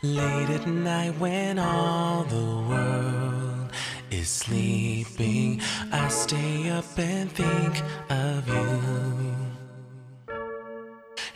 [0.00, 3.72] Late at night when all the world
[4.12, 9.34] is sleeping, I stay up and think of you.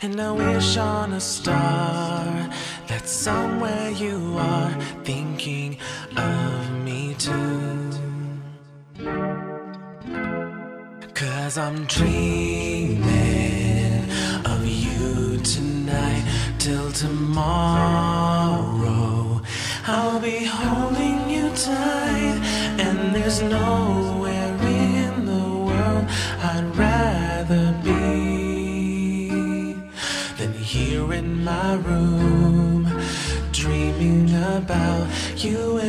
[0.01, 2.23] And I wish on a star
[2.87, 4.71] that somewhere you are
[5.03, 5.77] thinking
[6.15, 7.89] of me too.
[11.13, 13.03] Cause I'm dreaming
[14.45, 16.22] of you tonight
[16.63, 18.31] till tomorrow.
[19.85, 22.39] I'll be holding you tight,
[22.79, 26.05] and there's nowhere in the world
[26.41, 29.73] I'd rather be
[30.37, 32.87] than here in my room,
[33.51, 35.09] dreaming about
[35.43, 35.79] you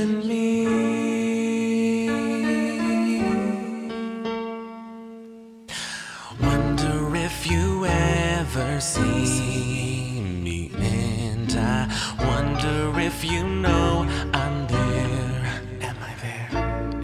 [13.14, 15.44] if you know I'm there.
[15.88, 16.48] Am I there?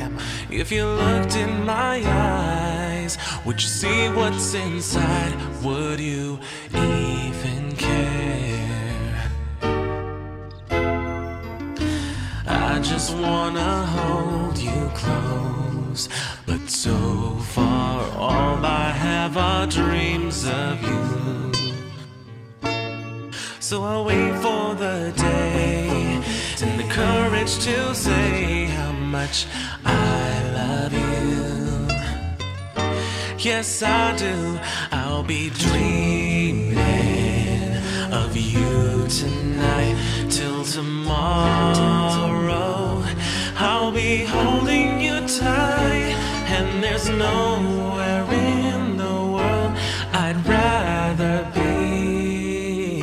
[0.05, 0.23] Am I?
[0.51, 5.33] If you looked in my eyes, would you see what's inside?
[5.63, 6.41] Would you
[6.75, 9.31] even care?
[12.47, 16.09] I just wanna hold you close,
[16.45, 16.97] but so
[17.55, 21.11] far all I have are dreams of you.
[23.61, 25.90] So I'll wait for the day
[26.63, 29.47] and the courage to say how much
[29.85, 31.89] I love you.
[33.39, 34.59] Yes, I do.
[34.93, 36.77] I'll be dreaming
[38.13, 39.97] of you tonight
[40.29, 42.13] till tomorrow.
[43.57, 46.15] I'll be holding you tight,
[46.57, 49.73] and there's nowhere in the world
[50.13, 53.01] I'd rather be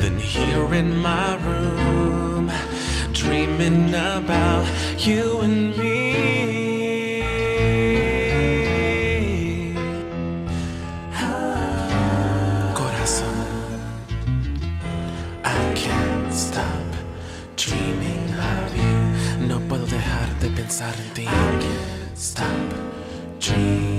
[0.00, 1.89] than here in my room,
[3.22, 4.66] dreaming about
[4.98, 6.00] you and me.
[12.74, 13.36] Corazón,
[15.44, 16.64] I can't stop
[17.56, 19.46] dreaming of you.
[19.48, 21.22] No puedo dejar de pensar en ti.
[21.24, 21.26] I
[21.60, 22.68] can't stop
[23.38, 23.89] dreaming.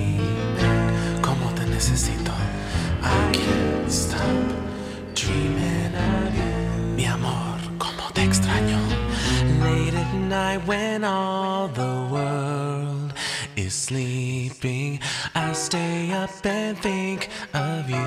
[10.58, 13.14] Night when all the world
[13.56, 15.00] is sleeping,
[15.36, 17.98] I stay up and think of you.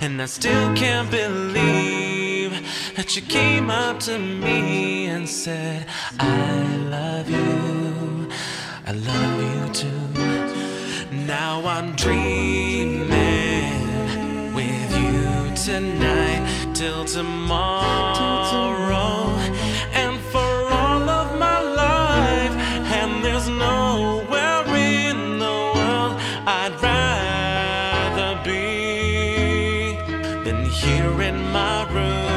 [0.00, 2.52] And I still can't believe
[2.96, 5.86] that you came up to me and said,
[6.18, 6.66] I
[6.96, 8.28] love you.
[8.86, 10.08] I love you too.
[11.26, 13.04] Now I'm dreaming
[14.54, 18.37] with you tonight till tomorrow.
[30.64, 32.27] Here in my room.